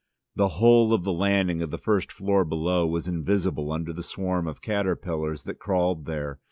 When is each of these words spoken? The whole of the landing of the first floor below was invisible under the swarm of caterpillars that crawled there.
The 0.35 0.57
whole 0.57 0.95
of 0.95 1.03
the 1.03 1.13
landing 1.13 1.61
of 1.61 1.69
the 1.69 1.77
first 1.77 2.11
floor 2.11 2.43
below 2.43 2.87
was 2.87 3.07
invisible 3.07 3.71
under 3.71 3.93
the 3.93 4.01
swarm 4.01 4.47
of 4.47 4.59
caterpillars 4.59 5.43
that 5.43 5.59
crawled 5.59 6.05
there. 6.07 6.39